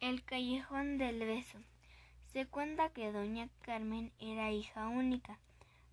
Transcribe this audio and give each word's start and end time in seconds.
El 0.00 0.22
callejón 0.22 0.96
del 0.96 1.18
beso. 1.18 1.58
Se 2.32 2.46
cuenta 2.46 2.90
que 2.90 3.10
doña 3.10 3.48
Carmen 3.62 4.12
era 4.20 4.52
hija 4.52 4.86
única 4.86 5.40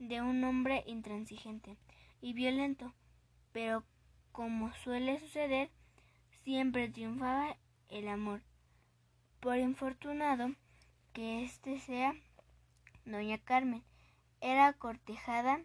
de 0.00 0.20
un 0.20 0.42
hombre 0.42 0.82
intransigente 0.88 1.76
y 2.20 2.32
violento, 2.32 2.92
pero 3.52 3.84
como 4.32 4.72
suele 4.74 5.20
suceder, 5.20 5.70
siempre 6.42 6.88
triunfaba 6.88 7.56
el 7.90 8.08
amor. 8.08 8.42
Por 9.38 9.58
infortunado 9.58 10.52
que 11.12 11.44
éste 11.44 11.78
sea, 11.78 12.12
doña 13.04 13.38
Carmen 13.38 13.84
era 14.40 14.72
cortejada 14.72 15.60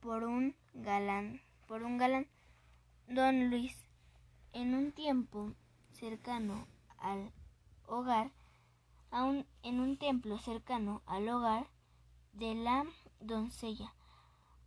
por 0.00 0.24
un 0.24 0.56
galán, 0.74 1.40
por 1.68 1.84
un 1.84 1.96
galán, 1.96 2.26
don 3.06 3.50
Luis, 3.50 3.76
en 4.52 4.74
un 4.74 4.90
tiempo 4.90 5.52
cercano 5.92 6.66
al 6.98 7.30
hogar, 7.86 8.32
aún 9.10 9.46
en 9.62 9.80
un 9.80 9.96
templo 9.96 10.38
cercano 10.38 11.02
al 11.06 11.28
hogar 11.28 11.66
de 12.32 12.54
la 12.54 12.84
doncella. 13.20 13.94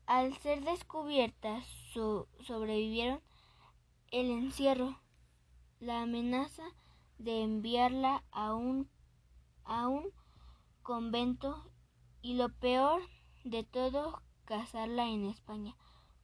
Al 0.05 0.35
ser 0.37 0.63
descubiertas, 0.63 1.65
sobrevivieron 2.43 3.21
el 4.11 4.29
encierro, 4.29 4.99
la 5.79 6.03
amenaza 6.03 6.63
de 7.17 7.41
enviarla 7.41 8.23
a 8.31 8.53
un, 8.53 8.89
a 9.63 9.87
un 9.87 10.11
convento 10.83 11.71
y 12.21 12.35
lo 12.35 12.49
peor 12.49 13.01
de 13.43 13.63
todo, 13.63 14.21
casarla 14.45 15.07
en 15.07 15.25
España 15.25 15.75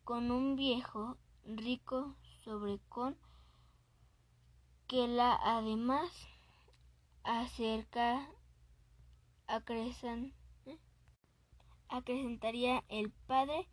con 0.04 0.32
un 0.32 0.56
viejo 0.56 1.18
rico 1.46 2.16
sobre 2.44 2.80
con 2.90 3.18
que 4.88 5.08
la 5.08 5.36
además 5.36 6.12
acerca 7.40 8.28
acrecen, 9.48 10.34
¿eh? 10.66 10.78
acrecentaría 11.88 12.84
el 12.90 13.10
padre 13.10 13.70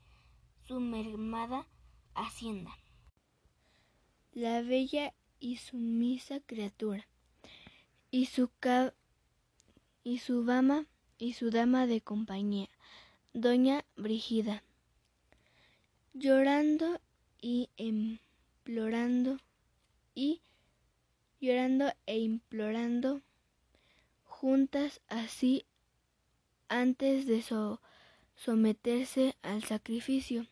su 0.67 0.79
mermada 0.79 1.67
hacienda. 2.15 2.71
La 4.33 4.63
bella 4.63 5.13
y 5.41 5.57
sumisa 5.57 6.39
criatura 6.41 7.09
y 8.13 8.27
su 8.27 8.49
y 10.05 10.19
su 10.19 10.45
dama 10.45 10.87
y 11.19 11.33
su 11.33 11.51
dama 11.51 11.89
de 11.89 12.01
compañía, 12.01 12.69
doña 13.33 13.85
Brigida, 13.97 14.63
llorando 16.15 17.01
y 17.41 17.71
implorando 17.77 19.39
y 20.15 20.43
llorando 21.41 21.93
e 22.07 22.19
implorando 22.19 23.21
juntas 24.41 25.01
así 25.09 25.67
antes 26.69 27.27
de 27.27 27.43
someterse 28.37 29.35
al 29.43 29.65
sacrificio. 29.65 30.47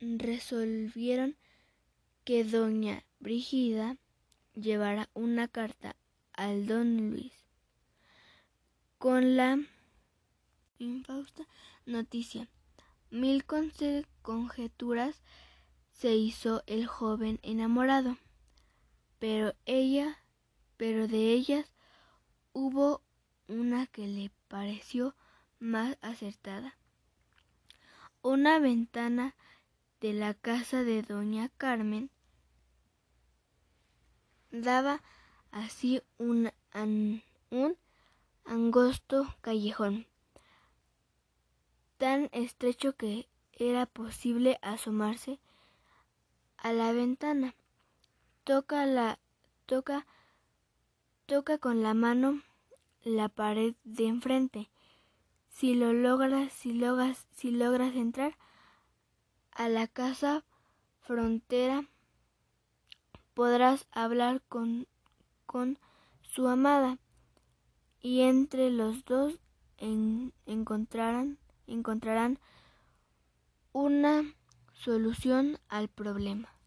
resolvieron 0.00 1.36
que 2.24 2.42
doña 2.42 3.04
Brigida 3.20 3.96
llevara 4.54 5.10
una 5.14 5.46
carta 5.46 5.94
al 6.32 6.66
don 6.66 7.12
Luis 7.12 7.32
con 8.98 9.36
la 9.36 9.60
infausta 10.78 11.46
noticia. 11.86 12.48
Mil 13.10 13.44
conjeturas 14.22 15.22
se 15.92 16.16
hizo 16.16 16.64
el 16.66 16.88
joven 16.88 17.38
enamorado 17.42 18.16
pero 19.18 19.54
ella, 19.66 20.18
pero 20.78 21.06
de 21.08 21.32
ellas 21.34 21.66
hubo 22.54 23.02
una 23.46 23.86
que 23.86 24.06
le 24.06 24.30
pareció 24.48 25.14
más 25.58 25.98
acertada. 26.00 26.78
Una 28.22 28.58
ventana 28.58 29.34
de 30.00 30.14
la 30.14 30.32
casa 30.32 30.84
de 30.84 31.02
doña 31.02 31.50
Carmen 31.58 32.10
daba 34.50 35.02
así 35.50 36.02
un, 36.16 36.50
un 37.50 37.76
angosto 38.44 39.26
callejón, 39.42 40.06
tan 41.98 42.30
estrecho 42.32 42.96
que 42.96 43.28
era 43.52 43.84
posible 43.86 44.58
asomarse 44.62 45.38
a 46.56 46.72
la 46.72 46.92
ventana 46.92 47.54
toca 48.44 48.86
la 48.86 49.18
toca 49.66 50.06
toca 51.28 51.58
con 51.58 51.82
la 51.82 51.92
mano 51.92 52.42
la 53.04 53.28
pared 53.28 53.74
de 53.84 54.06
enfrente. 54.06 54.70
Si 55.50 55.74
lo 55.74 55.92
logras, 55.92 56.50
si 56.52 56.72
logras, 56.72 57.26
si 57.36 57.50
logras 57.50 57.94
entrar 57.94 58.38
a 59.50 59.68
la 59.68 59.86
casa 59.88 60.42
frontera, 61.02 61.84
podrás 63.34 63.86
hablar 63.90 64.40
con, 64.48 64.88
con 65.44 65.78
su 66.22 66.48
amada 66.48 66.98
y 68.00 68.22
entre 68.22 68.70
los 68.70 69.04
dos 69.04 69.38
encontrarán, 70.46 71.36
encontrarán 71.66 72.38
una 73.72 74.34
solución 74.72 75.58
al 75.68 75.88
problema 75.88 76.58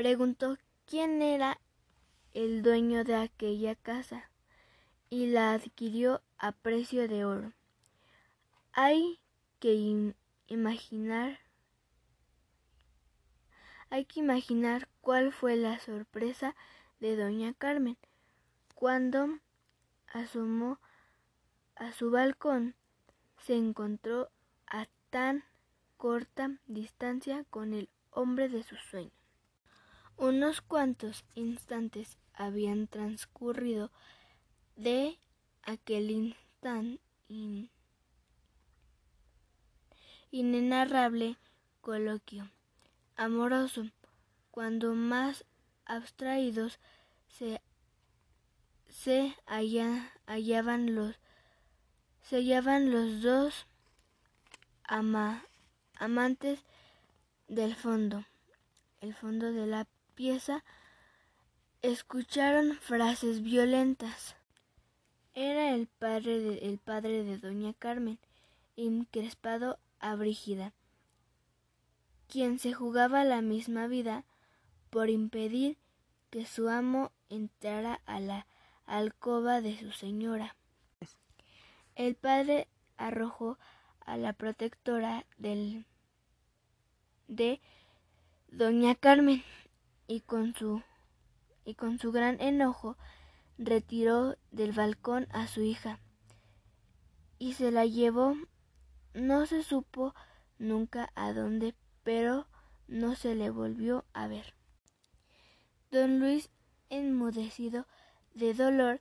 preguntó 0.00 0.56
quién 0.86 1.20
era 1.20 1.60
el 2.34 2.62
dueño 2.62 3.04
de 3.04 3.16
aquella 3.16 3.74
casa 3.74 4.30
y 5.08 5.26
la 5.26 5.52
adquirió 5.52 6.22
a 6.38 6.52
precio 6.52 7.08
de 7.08 7.24
oro. 7.24 7.52
Hay 8.72 9.20
que 9.58 10.14
imaginar 10.46 11.38
hay 13.92 14.04
que 14.04 14.20
imaginar 14.20 14.88
cuál 15.00 15.32
fue 15.32 15.56
la 15.56 15.80
sorpresa 15.80 16.54
de 17.00 17.16
doña 17.16 17.54
Carmen 17.54 17.98
cuando 18.76 19.40
asomó 20.06 20.78
a 21.74 21.92
su 21.92 22.10
balcón 22.10 22.76
se 23.38 23.56
encontró 23.56 24.30
a 24.66 24.86
tan 25.10 25.44
corta 25.96 26.50
distancia 26.66 27.44
con 27.50 27.74
el 27.74 27.88
hombre 28.10 28.48
de 28.48 28.62
sus 28.62 28.80
sueños. 28.80 29.19
Unos 30.20 30.60
cuantos 30.60 31.24
instantes 31.34 32.18
habían 32.34 32.88
transcurrido 32.88 33.90
de 34.76 35.18
aquel 35.62 36.10
instante 36.10 37.00
inenarrable 40.30 41.38
coloquio 41.80 42.50
amoroso, 43.16 43.86
cuando 44.50 44.92
más 44.92 45.46
abstraídos 45.86 46.78
se, 47.30 47.58
hallaban 50.26 50.94
los 50.94 51.18
se 52.24 52.36
hallaban 52.36 52.90
los 52.90 53.22
dos 53.22 53.64
amantes 55.94 56.60
del 57.48 57.74
fondo, 57.74 58.26
el 59.00 59.14
fondo 59.14 59.50
de 59.52 59.66
la 59.66 59.86
escucharon 61.82 62.74
frases 62.74 63.42
violentas. 63.42 64.36
Era 65.34 65.74
el 65.74 65.86
padre 65.86 66.40
de, 66.40 66.58
el 66.68 66.78
padre 66.78 67.24
de 67.24 67.38
doña 67.38 67.72
Carmen, 67.72 68.18
increspado 68.76 69.78
a 69.98 70.14
Brígida, 70.16 70.74
quien 72.28 72.58
se 72.58 72.74
jugaba 72.74 73.24
la 73.24 73.40
misma 73.40 73.86
vida 73.86 74.24
por 74.90 75.08
impedir 75.08 75.78
que 76.30 76.44
su 76.44 76.68
amo 76.68 77.12
entrara 77.30 78.02
a 78.04 78.20
la 78.20 78.46
alcoba 78.84 79.62
de 79.62 79.78
su 79.78 79.90
señora. 79.92 80.54
El 81.94 82.14
padre 82.14 82.68
arrojó 82.98 83.58
a 84.00 84.18
la 84.18 84.34
protectora 84.34 85.24
del 85.38 85.86
de 87.28 87.60
doña 88.48 88.94
Carmen 88.94 89.42
y 90.10 90.22
con 90.22 90.56
su 90.56 90.82
y 91.64 91.76
con 91.76 92.00
su 92.00 92.10
gran 92.10 92.40
enojo 92.40 92.96
retiró 93.58 94.36
del 94.50 94.72
balcón 94.72 95.28
a 95.30 95.46
su 95.46 95.62
hija. 95.62 96.00
Y 97.38 97.52
se 97.52 97.70
la 97.70 97.86
llevó. 97.86 98.34
No 99.14 99.46
se 99.46 99.62
supo 99.62 100.12
nunca 100.58 101.12
a 101.14 101.32
dónde 101.32 101.76
pero 102.02 102.48
no 102.88 103.14
se 103.14 103.36
le 103.36 103.50
volvió 103.50 104.04
a 104.12 104.26
ver. 104.26 104.54
Don 105.92 106.18
luis 106.18 106.50
enmudecido 106.88 107.86
de 108.34 108.52
dolor 108.52 109.00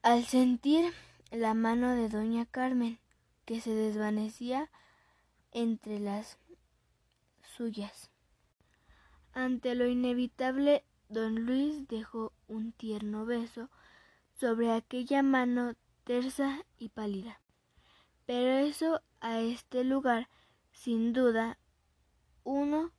al 0.00 0.24
sentir 0.24 0.94
la 1.30 1.52
mano 1.52 1.94
de 1.94 2.08
doña 2.08 2.46
carmen 2.46 2.98
que 3.44 3.60
se 3.60 3.74
desvanecía 3.74 4.70
entre 5.52 6.00
las 6.00 6.38
suyas 7.42 8.09
ante 9.32 9.74
lo 9.74 9.86
inevitable 9.86 10.84
don 11.08 11.46
Luis 11.46 11.88
dejó 11.88 12.32
un 12.48 12.72
tierno 12.72 13.26
beso 13.26 13.68
sobre 14.38 14.72
aquella 14.72 15.22
mano 15.22 15.74
tersa 16.04 16.64
y 16.78 16.88
pálida. 16.88 17.40
Pero 18.26 18.50
eso 18.66 19.02
a 19.20 19.40
este 19.40 19.84
lugar, 19.84 20.28
sin 20.72 21.12
duda, 21.12 21.58
uno 22.44 22.92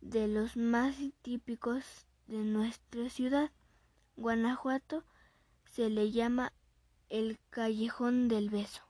de 0.00 0.28
los 0.28 0.56
más 0.56 0.96
típicos 1.22 2.06
de 2.26 2.38
nuestra 2.38 3.10
ciudad, 3.10 3.50
Guanajuato, 4.16 5.04
se 5.64 5.90
le 5.90 6.10
llama 6.10 6.52
el 7.08 7.38
callejón 7.50 8.28
del 8.28 8.50
beso. 8.50 8.82